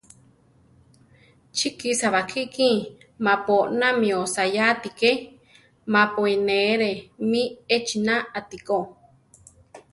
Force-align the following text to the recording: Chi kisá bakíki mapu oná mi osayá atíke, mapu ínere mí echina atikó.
Chi 1.55 1.69
kisá 1.79 2.07
bakíki 2.15 2.69
mapu 3.25 3.53
oná 3.67 3.87
mi 3.99 4.09
osayá 4.23 4.63
atíke, 4.73 5.11
mapu 5.93 6.21
ínere 6.35 6.91
mí 7.29 7.43
echina 7.75 8.15
atikó. 8.37 8.77